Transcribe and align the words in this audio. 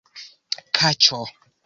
kaĉo 0.79 1.21